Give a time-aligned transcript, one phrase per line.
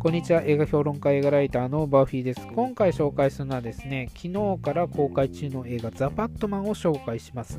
[0.00, 0.40] こんにちは。
[0.40, 2.46] 映画評論家、映画ライターのバーフィーです。
[2.54, 7.58] 今回紹介するのはですね、昨日から公開中の映画、ザ・バットマンを紹介します。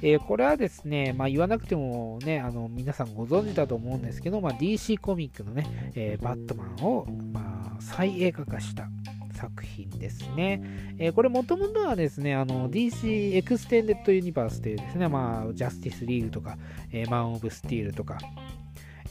[0.00, 8.88] えー、これはですね、まあ、言わなくてもね、あの皆さんご存知だと思うんですけど、まあ、DC コミックのね、えー、バットマンを、まあ、再映画化した
[9.34, 10.62] 作品ですね。
[10.96, 16.56] えー、これもともとはですね、あの DC エクステンデッドユニバースというですね、まあ、ジャスティスリーグとか、
[16.92, 18.16] えー、マン・オブ・スティールとか、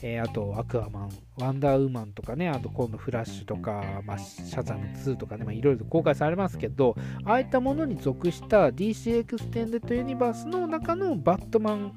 [0.06, 6.94] えー、あと、アクアマン、ワンダーウーマンとかね、あと今度フラッシュとか、まあ、シャザム2とかね、まあ、いろいろと公開されますけど、
[7.24, 11.92] ああいったものに属した DC エクステンデッドユニバースの中のバットマン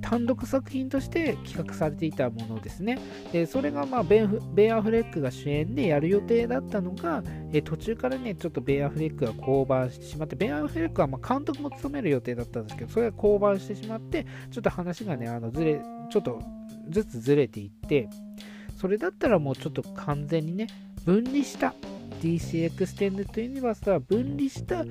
[0.00, 3.00] 単独作品として企画されていたものですね。
[3.32, 16.38] でそれがまあベンベン・アフレックが主演でやる予定だったのが、え途中からね、ちょっとベン・アフレックが降板してしまって、ベン・アフレックはま監督も務める予定だったんですけど、それが降板してしまって、ちょっと話がね、あのずれ、ちょっと
[16.88, 18.08] ずつずれていって、
[18.76, 20.66] それだったらもうちょっと完全にね、
[21.04, 21.74] 分離した
[22.20, 24.84] DC エクステンデッドユニバースは分離した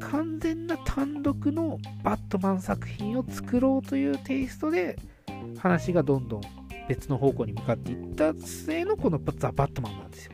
[0.00, 4.96] 完全な単独のバットマン作品を作ろうというテイストで
[5.58, 6.40] 話がどんどん
[6.88, 10.32] 別の方向に向かっていった末のこのザ・バットマンなんですよ。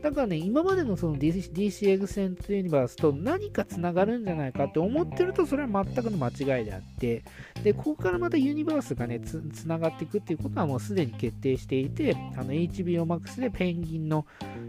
[0.00, 7.22] だからね、今までのその DC, DC エグセントユニバースと何かつながるんじゃないかって思ってると、それは全くの間違いであって、
[7.62, 14.26] で、ここからまたユニバースがね、つながっていくっていうことはもうすでに決定していて、あの HBO Max でペンギンの、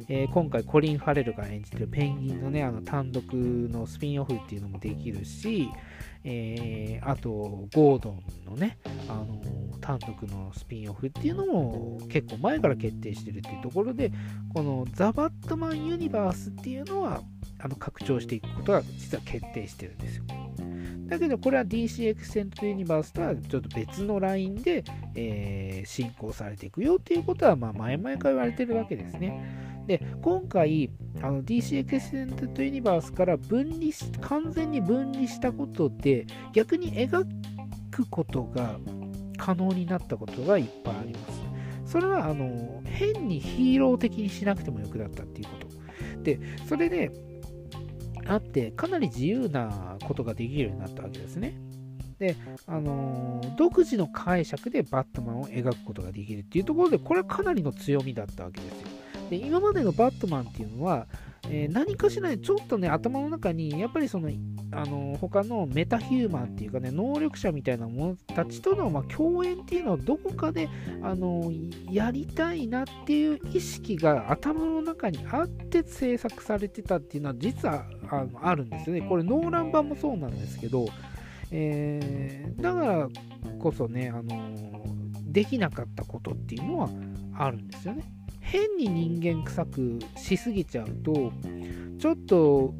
[0.10, 5.70] えー、今回コリン・ファレルが演じてるペンギンのね、あの単独のスピンオフっていうのもできるし、
[6.24, 7.30] えー、あと、
[7.74, 14.12] ゴードンのね、あのー、単独のスピンオフっていうのも結構前から決定してるっていうところで、
[14.54, 17.22] このザ・バットマンユニバースっていうのは、
[17.60, 20.24] あの拡張していくことが実は決定してるんですよ。
[21.08, 29.84] だけど、これは DC エクセントユニバースとはちょっと別のラインで、えー、進行されていくよっていうことは、まあ、前々から言われてるわけですね。
[29.88, 30.90] で、今回、
[31.22, 37.26] あの DC エクステントユニバースから分離し、完全に分離したことで、逆に描
[37.92, 38.80] くことが
[39.42, 41.42] 可能になったことがいっぱいあります。
[41.92, 45.56] それは、あの、変にヒーロー的にしなくてもよくなったっていうこ
[46.16, 46.24] と。
[46.24, 47.12] で、それで、
[48.28, 51.60] あって、かなり自由なことができるようになったわけですね。
[52.20, 52.36] で、
[52.68, 58.88] あの、独自の解釈でバットマンを描くことができるっていうところで、これはかなりの強みだったわけですよ。
[59.32, 61.08] で今までのバットマンっていうのは、
[61.50, 64.30] えー、何かしらちょっとね頭の中にやっぱりその
[64.74, 70.68] あの他のメタヒューマンっていうかね能力者みたいな者たちとの、まあ、共演っていうのをどこかで
[71.02, 71.50] あの
[71.90, 80.88] やりたいなっていう意識が頭の中にあって制作されてたっていうのは実はあのあるんですよねこれノーラン版もそうなんですけど、
[81.52, 83.10] えー、だから
[83.60, 84.52] こそねあの
[85.24, 86.90] できなかったことっていうのは
[87.38, 88.04] あるんですよね。
[88.52, 91.32] 変に人間臭くしすぎちゃうと
[92.00, 92.74] ちょっと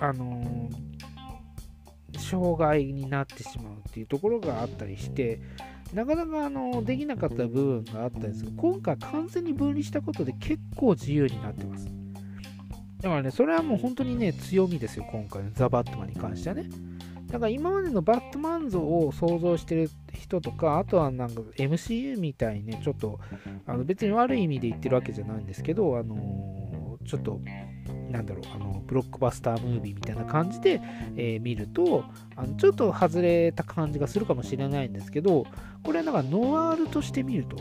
[0.00, 0.70] あの
[2.16, 5.40] 障害になってしまうっていうところがあったりして
[5.92, 11.88] なかなかあのできなかった部分があったんですけど今回完全に分離したことで結構自由になってます。
[13.00, 16.70] だからねそれはもう本当にね強みですよ今回のザ・バットマンに関してはね。
[17.34, 23.18] だか今までのバットマン像を想像してる人とか、あとはなんか MCU みたいにね、ちょっと、
[23.66, 27.40] あの別に悪い意味で言ってるわけじゃないんですけど、あのー、ちょっと、
[28.08, 30.80] なんだろう、あの、ブロックバスタームービーみたいな感じで、
[31.16, 32.04] えー、見ると、
[32.36, 35.44] あのちょっと外れた感じがするかもしれないんですけど、
[35.82, 37.56] これなんかノワールとして見ると、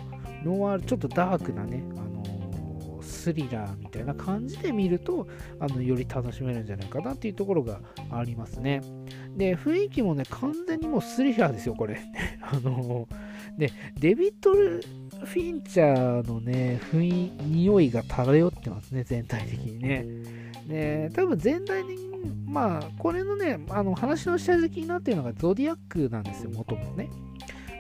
[0.46, 1.84] ノワール、ちょっとダークなね、
[3.24, 7.80] スリラーみたいな感じで見ると、あのより楽しめるんじゃないかなっていうところが
[8.12, 8.82] ありますね。
[9.38, 11.98] で、雰囲気もね、完全にもうスリラーですよ、これ。
[12.42, 13.08] あの
[13.58, 20.06] で、デビッド・フィンチャーのね、雰囲気、匂いが漂ってますね、全体的にね。
[20.68, 27.10] で、多分全体的に、まあ、これのね、あの話の下敷きになっているのがゾディアックなんですよ、元もね。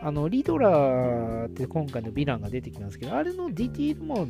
[0.01, 4.27] あの、リドラーって今回のヴィランが出てきますけど、あれのディティールも、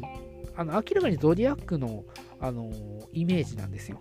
[0.55, 2.03] あの明らかにゾディアックの、
[2.39, 2.69] あの
[3.13, 3.99] イメージなんですよ。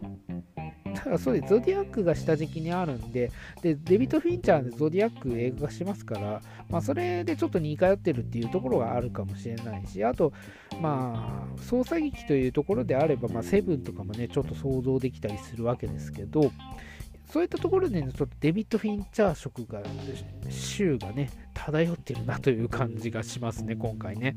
[0.95, 3.31] だからそうです、ゾディアックが下敷きにあるんで、
[3.63, 10.33] で、デビッド・フィンチャーでゾディアック映画化しますから、まあ、それでちょっと似通ってるっていうところがあるかもしれないし、あと、
[10.81, 16.53] まあ、捜査劇というところであれば、まあ、セブンとかもね、ちょっと想像できたりするわけですけど、
[17.31, 19.83] そういったところで、ね、ちょっとデビッド・フィンチャー色が、
[20.51, 24.37] 週がね、漂ってるなという感じがしますね、今回ね。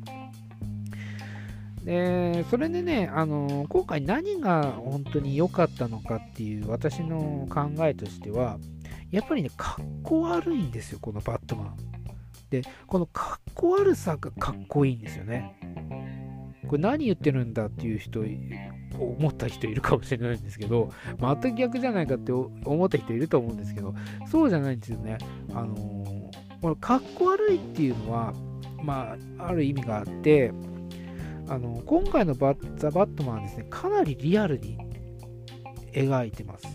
[1.86, 8.58] で、それでね、あの今回何が本当に良かったのかっていう私の考えとしては、
[9.12, 11.78] やっぱりね、かっこ悪いんですよ、このバットマン。
[12.50, 15.60] で、このかっこ悪さがかっこいいんですよね。
[16.68, 18.24] これ何言ってるんだっていう人、
[18.98, 23.94] 思った人いるかもしれないんですけど、全く逆じゃないかって思った人いると思うんですけど、
[24.32, 25.20] そうじゃないんですよね。
[25.54, 25.76] あの、
[26.62, 28.34] このかっこ悪いっていうのは、
[28.82, 30.52] まあ、ある意味があって、
[31.48, 34.78] あの今回のバザ・バットマンはですね、かなりリアルに
[35.94, 36.68] 描いてます。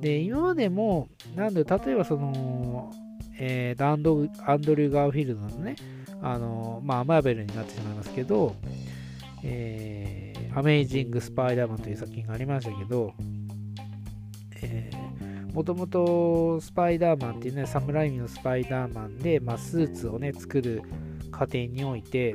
[0.00, 2.92] で、今までも、なんで、例えばその、
[3.38, 5.76] えー、アンドアンドリュー・ガーフィールドのね、
[6.22, 8.54] あのまあ、マーベルになってしまいますけど、
[9.42, 13.12] えー、アメイジング・スパイダーマンという作品がありましたけど、
[14.62, 20.82] えー、もともとスパイダーマンっていうね、サムライミのスパイダーマンで、まあ、スーツをね、作る
[21.30, 22.34] 過程において、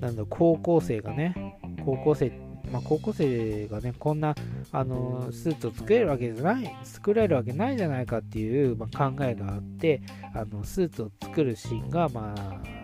[0.00, 2.32] なんだ高校生がね、高校生、
[2.70, 4.34] まあ、高校生がね、こんな
[4.72, 10.02] あのスーツを作れるわけじゃない、作れるわけないじゃないかっていう、まあ、考えがあって、
[10.34, 12.78] あのスーツを作るシーンが、まあ、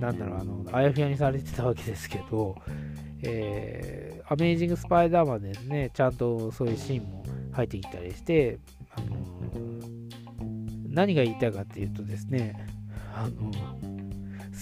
[0.00, 2.56] なんだろう、あの、あやふやにされてたわけですけど、
[3.22, 8.58] えー、アメイジング・スパイダーマンでね、ちゃんとそういうシーンも入ってきたりして、
[8.94, 9.16] あの
[10.88, 12.66] 何が言いたいかっていうとですね、
[13.14, 13.50] あの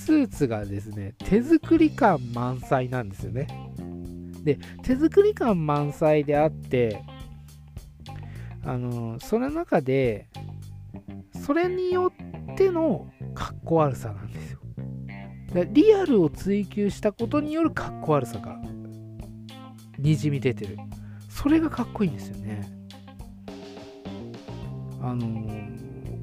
[0.08, 3.46] スーツがですね、手作り感満載なんですよね。
[4.42, 7.02] で、手作り感満載であって、
[8.64, 10.30] あの、その中で、
[11.44, 12.10] それによ
[12.50, 14.60] ってのかっこ悪さなんですよ。
[15.74, 18.58] リアルを追求したことによるかっこ悪さが
[19.98, 20.78] にじみ出てる。
[21.28, 22.62] それがかっこいいんですよね。
[25.02, 25.46] あの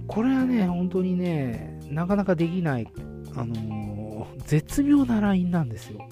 [0.07, 2.87] これはね、本当にね、なかなかできない、
[3.35, 6.07] あの絶妙なラインなんですよ。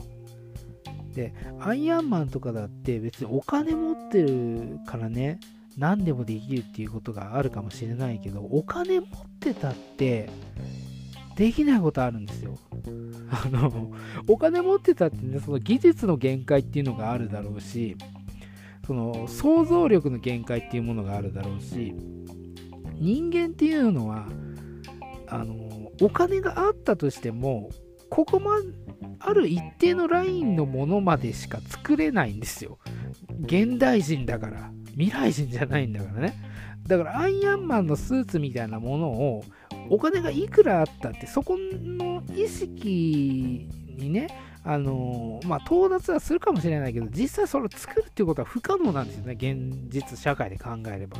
[1.13, 5.39] で、アイアンマンとかだって別にお金持ってるからね、
[5.77, 9.09] 何でもできるっていうことがあるかもしれないけど、お金持っ
[9.39, 10.29] てたって、
[11.35, 12.57] できないことあるんですよ。
[13.31, 13.91] あの、
[14.27, 17.95] お金持ってたってね、その技術の限界っていうのがあるだろうし、
[18.85, 21.95] その想像力の限界っていうものがあるだろうし、
[22.99, 24.27] 人間っていうのは、
[25.27, 25.62] あの、
[26.01, 27.69] お金があったとしても、
[28.09, 28.57] ここま
[29.19, 32.77] ある一定のラインのものまでしか作れないんですよ。
[33.41, 34.71] 現代人だから。
[34.91, 36.35] 未来人じゃないんだからね。
[36.87, 39.43] だからアイアンマンのスーツみたいなものを
[39.89, 44.27] お金がいくらあったってそこの意識にね
[44.65, 51.17] あのまあ到達はするかもしれないけど実際それを作るっていうことは不可能なんですよね現実社会で考えれば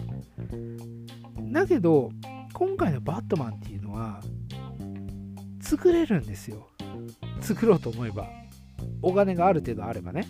[1.52, 2.12] だけど
[2.54, 4.22] 今回のバットマンっていうのは
[5.74, 6.68] 作れるんですよ。
[7.42, 8.30] 作ろうと思えば。
[9.02, 10.28] お金がある程度あればね。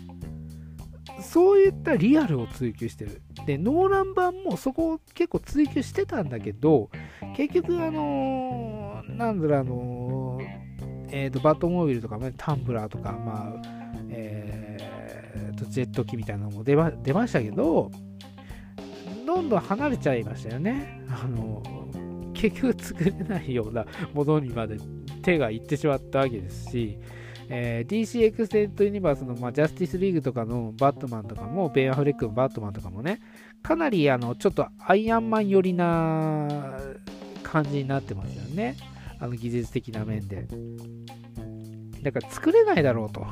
[1.20, 3.20] そういったリアルを追求してる。
[3.46, 6.88] でノーラン版もそこを結構追求してたんだけど
[7.36, 13.62] 結局あのー、なんだろうあのー、えーと、バットモービルとか、ね、タンブラーとかまあ
[14.08, 17.90] えーと、ジェット機みたいなのも出ま出ましたけど
[19.26, 21.04] どんどん離れちゃいましたよね。
[21.10, 21.62] あの
[22.32, 24.76] 結局作れないようなものにまで
[25.24, 26.98] 手がいってしまったわけですし、
[27.48, 33.20] えー、DC エクステントユニバースの、まあ、ジャスティスリーグとかのバットマンとかも、ベン・アフレックのバットマンとかもね、
[33.62, 36.78] かなりあのちょっとアイアンマン寄りな
[37.42, 38.76] 感じになってますよね。
[39.18, 40.46] あの技術的な面で。
[42.02, 43.24] だから作れないだろうと。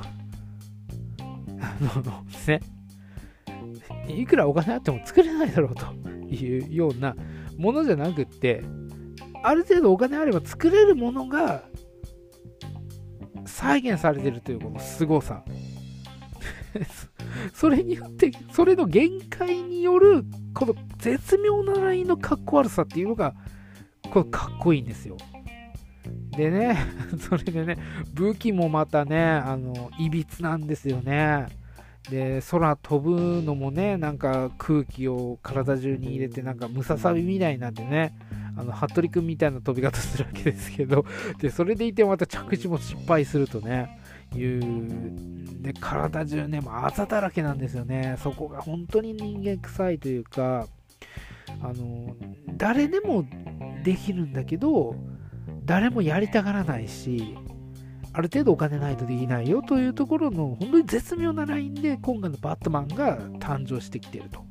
[1.60, 2.60] あのね。
[4.08, 5.86] いくらお金あっても作れないだろうと
[6.34, 7.14] いうような
[7.56, 8.62] ものじゃなくって、
[9.42, 11.64] ある程度お金あれば作れるものが
[13.62, 15.44] 再現されてるというこの凄さ。
[17.54, 23.34] それによってそれの限界によるこの絶妙なラインのかっこ悪さっていうのが
[24.10, 25.16] これかっこいいんですよ。
[26.36, 26.76] でね
[27.20, 27.76] それでね
[28.12, 31.46] 武器もまたねあのいびつなんですよね。
[32.10, 38.12] で空飛ぶのもねなんか空気を体中に入れてなんかムササビみたいなってね
[38.56, 41.04] あの服部君みたいな飛び方するわけですけど
[41.40, 43.98] でそれでいてまた着地も失敗するとね
[44.34, 44.60] いう
[45.62, 48.16] で体中ねもうあざだらけなんですよね。
[48.22, 50.66] そこが本当に人間臭いというか
[51.60, 52.16] あの
[52.56, 53.24] 誰でも
[53.84, 54.96] できるんだけど
[55.64, 57.36] 誰もやりたがらないし
[58.14, 64.44] ある程度お金ないとできないよというところの本当に絶妙なラインで今回のバットマンが誕生してきてると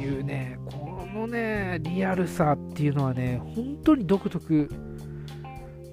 [0.00, 4.70] いうねこのねリアルさっていうのはね本当に独特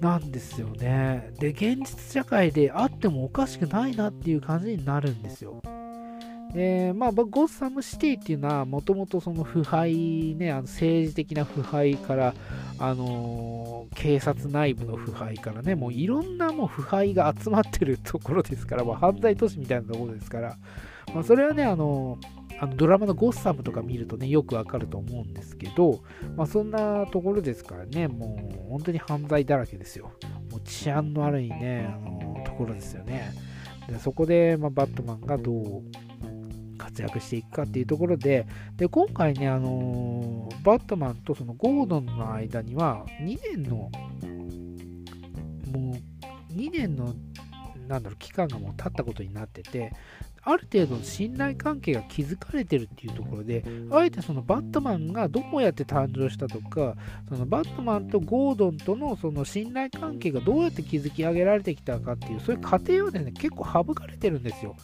[0.00, 1.32] なんですよね。
[1.38, 5.62] で現実社会であってもおかしくないなっていう感じになるんですよ。
[6.52, 12.34] で、まあ、ゴッサムシティっていうのは、もともとその腐敗、ね、あの政治的な腐敗から、
[12.78, 20.56] あのー、警察内部の腐敗からね、もういろんなもう腐敗が集まってるところですから、まあ、犯罪都市みたいなところですから、
[21.14, 26.02] まあ、それはね、あのーあのドラマのゴッサムとか見るとね、よくわかると思うんですけど、
[26.36, 30.12] まあ、そんなところですからね、もう本当に犯罪だらけですよ。
[30.50, 33.32] もう治安の悪いね、あのところですよね。
[33.88, 35.82] でそこで、まあ、バットマンがどう
[36.76, 38.46] 活躍していくかっていうところで、
[38.76, 43.90] で今回ね、あの、バットマンとそのゴードンの間には2年の、も
[45.92, 47.14] う2年の、
[47.86, 49.92] なんだろう、期間がもう経ったことになってて、
[50.42, 56.94] ある程度の信頼関係が築かれてるっていうところで、あえてそのバットマンがどうやって誕生したとか、
[57.28, 64.76] そのバットマンとゴードンとのその信頼関係がどうやって築き上げられてきたかっていう、そういう過程はですね、結構省かれてるんですよ。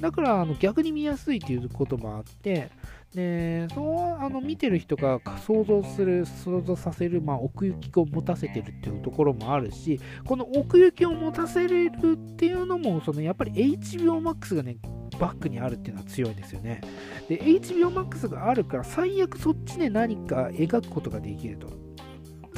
[0.00, 2.70] だからあの逆に見やすいということもあって、
[3.14, 14.76] でそうあの見てる人が想像する、想像させる、まあ、奥行きを持たせてるっていうところもあるし、この奥行きを持たせれるっていうのも、そのやっぱり HBO Max がね、
[15.20, 16.80] バックにあるっていうのは強いですよね。
[17.28, 21.68] で、HBO Max があるから、最悪そっちで何か描くことができると。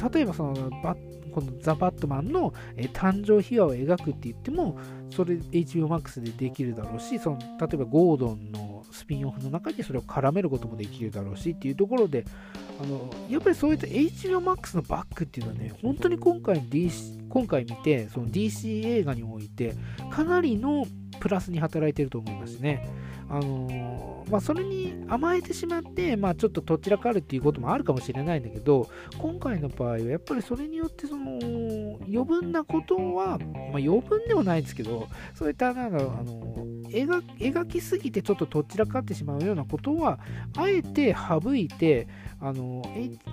[0.09, 0.95] 例えばそのバ
[1.33, 4.77] このザ・バットマンの、え誕生秘話を描くって言っても、
[5.09, 12.25] それ HBO Max でできるだろうし、その例えばゴードンのスピンオフの中にそれを絡めることもできるだろうしっていうところで、
[12.81, 19.75] あのやっぱりそういった HBO Max のバックっていうのはね、本当に今回 DC 今回見て、その DC 映画において、
[20.11, 20.85] かなりの
[21.19, 22.87] プラスに働いてると思いますね。
[23.29, 31.39] あのー、まあ、それに甘えてしまって、まあ、ちょっとどちらかあるっていうこともあるかもしれないんだけど、今回の場合はやっぱりそれによってその
[32.01, 36.62] 余分なことは、まあ、余分ではないですけど、そういったなんかあの
[36.93, 40.19] 描描きすぎてちょっとどちらかってしまうようなことは、
[40.55, 42.07] あえて省いて、
[42.39, 42.83] あの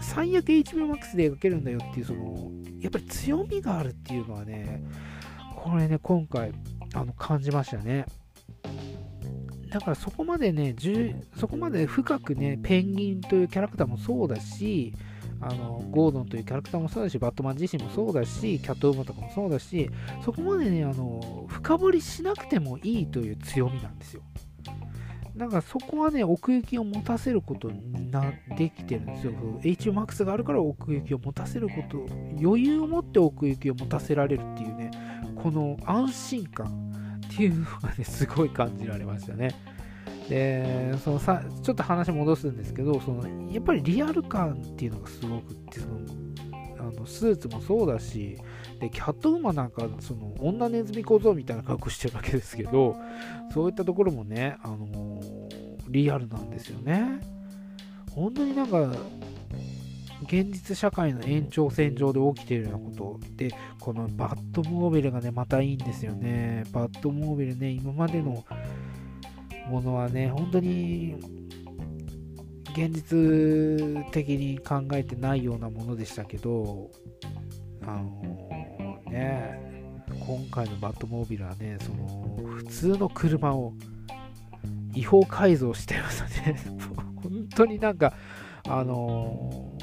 [0.00, 2.50] 最悪 HBO Max で描けるんだよっていう、その
[2.80, 4.82] やっぱり強みがあるっていうのはね、
[5.56, 6.52] これね、今回、
[6.94, 8.06] あの感じましたね。
[9.68, 10.74] だからそこまでね、
[11.38, 14.94] そこまで深くね、ペンギンというキャラクターもそうだし、
[15.42, 19.90] あのゴードンというキャラクターもそうだし、バットマン自身もそうだし、キャットウーマンとかもそうだし、
[20.24, 24.22] そこまでね、あの深掘りしなくてもいいという強みなんですよ。
[25.36, 29.32] だからそこはね、奥行きを持たせることになできてるんですよ。
[29.62, 32.04] HMAX があるから奥行きを持たせること、
[32.38, 34.90] 余裕を持って奥行きを持たせられるっていうね、
[35.36, 39.54] この安心感っていうのがね、すごい感じられましたね。
[40.30, 45.98] で、そのさ、ちょっと話戻すんですけど、そのやっぱりリアル感っていうのがすごくって、その
[46.78, 48.38] あのスーツもそうだし、
[48.78, 52.96] で、キャットウーマなんか、その女ネズミ小僧みたいな格好してるわけですけど、
[53.52, 55.20] そういったところもね、あのー、
[55.88, 57.20] リアルなんですよね。
[58.12, 58.88] 本当になんか、
[60.22, 66.62] 現実社会の延長線上で起きているようなことで、このバットモービルがね、またいいんですよね。
[66.72, 68.44] バットモービルね、今までの
[69.70, 71.14] ものはね、本当に
[72.72, 76.90] 現実的に考えてないようなものでしたけど、
[77.82, 83.72] あのー、ね、今回のバットモービルはね、その普通の車を
[84.94, 86.60] 違法改造してましたね。
[87.22, 88.12] 本当になんか、
[88.68, 89.80] あのー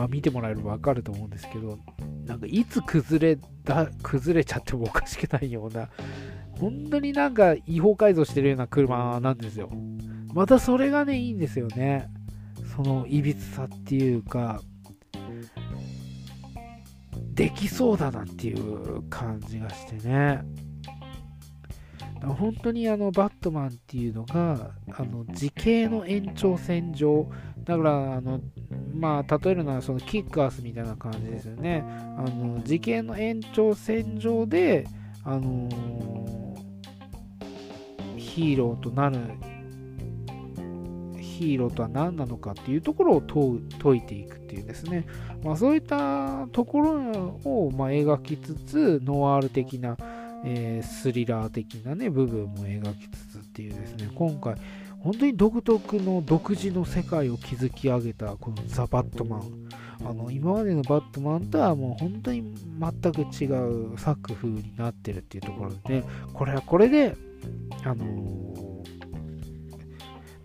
[0.00, 1.78] まあ、見てもらえれば分かると思うんですけど、
[2.24, 5.90] なんかいつ崩れだ崩れちゃってもおかしくないような、
[6.60, 9.70] 本当になんか違法改造してるような車なんですよ。
[10.34, 12.08] またそれがね、いいんですよね。
[12.76, 14.60] そのいびつさっていうか、
[17.32, 20.42] できそうだなっていう感じがしてね。
[22.22, 27.30] 本当にあのバットマンっていうのがあの時系の延長線上
[27.64, 28.40] だからあの
[28.94, 31.82] まあ例えるのはそのキックアスみたいな感じですよね
[32.18, 34.86] あの時系の延長線上で
[35.24, 36.49] あのー、
[38.40, 39.18] ヒーローとなる
[41.20, 43.62] ヒーローとは何なのかっていうところを問
[43.96, 45.06] いていくっていうですね、
[45.44, 46.92] まあ、そういったところ
[47.44, 49.96] をま描きつつノワール的な
[50.42, 54.54] えー、スリラー的なね、部分も描きつつっていうですね、今回、
[55.00, 59.68] 本当に独特の独自の世界を築き上げたこのザ・バットマン。
[60.02, 67.14] あの今までのバットマンとはもう本当に全く違う作風になってるっていうところで、これはこれで、
[67.84, 68.84] あの、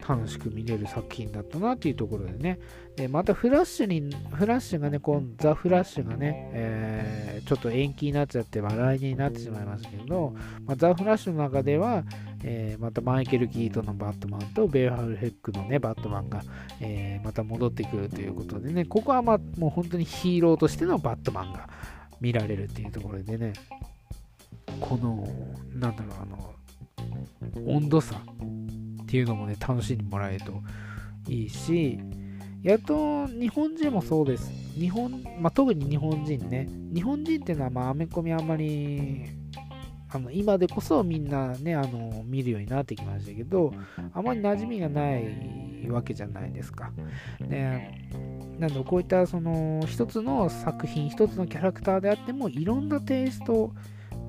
[0.08, 2.60] 楽しく見れる作品だったなっていうところでね、
[2.96, 12.04] でまたフラッシュに、フラッシュがね、こうザ・フラッシュがね、えー、ちょっと延期になっちゃって、まあ、来年になってしまいましたけど、まあ、ザ・フラッシュの中では、
[12.44, 16.44] えー、またマイケル・キートのバットマンとベアハル・ヘックのね、バットマンが、
[16.80, 21.68] えー、また戻ってくるということでね、ここはまあもう本当にヒーローとしてのバットマンが
[22.22, 23.54] 見られるっていうところでね、
[24.80, 25.28] この、
[25.74, 26.54] なんだろう、あの、
[27.66, 28.20] 温度差っ
[29.06, 30.62] ていうのもね、楽しんでもらえると
[31.28, 32.00] いいし、
[32.64, 34.52] やっと日本人もそうです。
[34.74, 36.68] 日本、まあ、特に日本人ね。
[36.94, 39.26] 日本人っていうのは、まあ、アメコミあんまり、
[40.10, 43.74] あの今でこそみんなね、あの見るようになってきましたけど、
[44.14, 46.92] あまり馴染みがないわけじゃないですか。
[47.40, 48.10] ね、
[48.58, 53.74] なんでこういったその一つの作品、一つのキャラクターであっても、いろんなテイスト、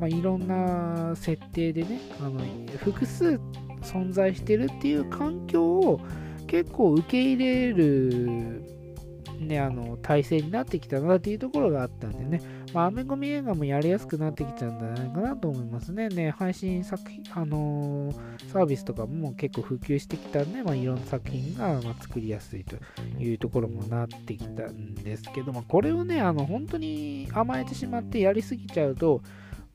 [0.00, 2.40] まあ、いろんな設定でね、あの
[2.78, 3.40] 複数
[3.82, 6.00] 存在してるっていう環境を
[6.46, 8.62] 結構受け入れる、
[9.38, 12.40] ね、あの体制になってきたなっていうところがあったんでね、
[12.72, 16.08] まあ、アメコミ映画もやりやすくなってきちゃうんじゃないかなと思いますね。
[16.08, 22.76] ね配信作品、あのー、サービスとかも結構普及してきたんで、まあ、いろんな作品がま作りやすいと
[23.18, 29.22] いうところもなってきたんですけども、これをね、あの本当に甘えてしまってやりすぎちゃうと、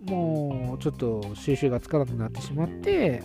[0.02, 3.24] もうちょっと収集がつかなくなってしまって、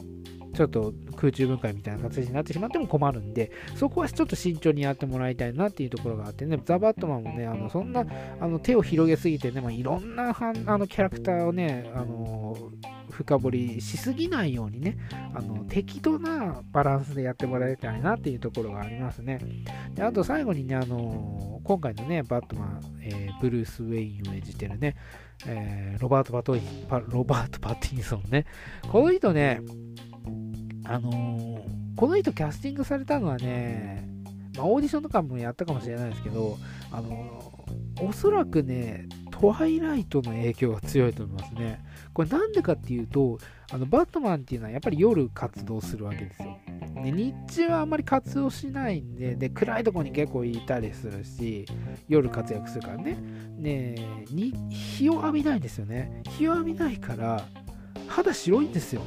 [0.54, 8.06] ちょっと空中分解みたいな形になってしまっても困るんで、そこはちょっと慎重にやってもらいたいなっていうところがあってね、ザ・バットマンもね、あのそんな
[8.40, 12.56] あの手を広げすぎてね、まあ、いろんなあのキャラクターをね、あの
[13.16, 14.98] 深掘りしすぎないようにね、
[15.34, 19.40] あの適度なバランスでやってもらいたいなっていうところがありますね。
[19.94, 24.96] であと最後にね、あの今回のね、バットマン、えー、ブルース・ウェインを演じてるね、
[25.46, 28.44] えー、ロバート・パトイパロバート・パティンソンね。
[28.90, 29.62] この人ね、
[30.84, 31.64] あの、
[31.96, 34.06] この人キャスティングされたのはね、
[34.58, 36.58] まあ、オーディションとかもやったかもしれないですけど、
[36.92, 37.66] あの、
[38.02, 41.80] おそらくね、トワイライトの影響が強いと思いますね。
[42.16, 43.36] これなんでかっていうと、
[43.70, 46.56] あのバットマンっていうのはやっぱり夜活動するわけですよ。
[47.04, 51.66] で日中はあんまり活動しないんでで、暗いとこに結構いたりするし、
[52.08, 53.18] 夜活躍するからね。
[53.58, 56.22] ねに日を浴びないんですよね。
[56.30, 57.44] 日を浴びないから、
[58.08, 59.02] 肌白いんですよ。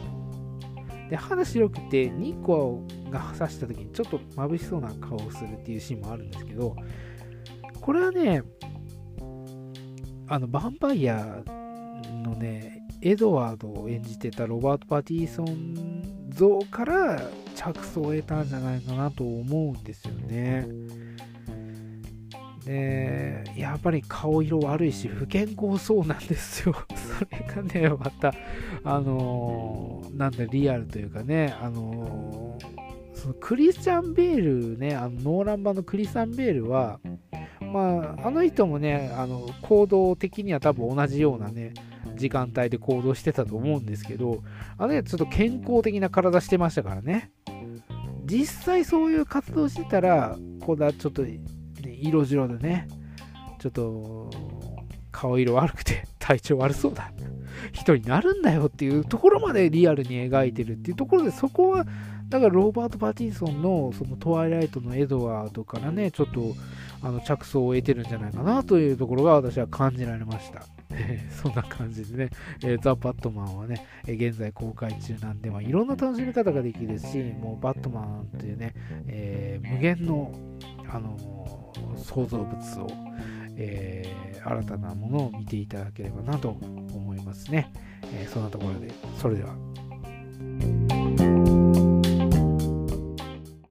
[1.09, 6.75] で、肌白くて日光が差した時にちょっと眩しそうな顔をするっていうシーンもあるんですけど、
[7.81, 8.43] これはね、
[10.27, 11.43] あの、ヴァンパイア
[12.23, 17.21] のね、エドワードを演じてたロバート・パティソン像から
[17.55, 20.67] 着想を得たんじゃないかなと思うんですよね。
[22.65, 26.75] で、やっぱり顔色悪いし、不健康そうなんですよ。
[26.93, 28.33] それがね、また、
[28.83, 36.99] あのー、なんだ、リアルというかね、あのー、そのクリスチャン・ベールね、あのノーラン版のクリスチャン・ベールは、
[37.71, 41.73] まあ、あの人もね、あの行動的には多分同じようなね、
[42.15, 44.43] 時間帯で行動してたと思うんですけど、
[44.77, 47.31] あれちょっと健康的な体してましたからね。
[48.25, 51.39] 実際そういう活動してたら、こだ、ちょっと、ね、
[51.81, 52.87] 色白でね、
[53.57, 54.29] ちょっと、
[55.11, 57.11] 顔色悪くて体調悪そうだ
[57.71, 61.85] 人になるんだよっていうところまでリアルに描いてるっていうところで、そこは、
[62.29, 66.55] だからローバート・パティンソンのそのトワイライトのエドワードからね、ちょっと
[67.01, 70.63] あの着想を得てるんじゃないかなというところが私は感じられました。
[71.29, 72.29] そんな感じでね、
[72.63, 78.73] えー、ザ・バットマンはね、えー、現在公開中なんで、まあ、いろんな楽しみ方ができるし、もうバットマンというね、
[79.07, 80.31] えー、無限の、
[80.87, 81.17] あの
[81.97, 82.87] 創造物を、
[83.59, 87.71] え新たなものを見ていただければなと思いますね。
[88.13, 89.53] えそんなところで、それでは。